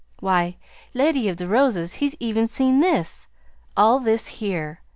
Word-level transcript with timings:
Why, 0.19 0.57
Lady 0.95 1.29
of 1.29 1.37
the 1.37 1.47
Roses, 1.47 1.93
he's 2.01 2.15
even 2.19 2.47
seen 2.47 2.79
this 2.79 3.27
all 3.77 3.99
this 3.99 4.25
here. 4.25 4.81